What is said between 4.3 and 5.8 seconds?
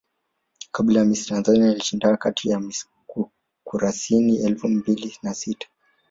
elfu mbili na sita